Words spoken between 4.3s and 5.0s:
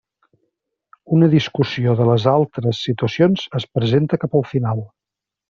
al final.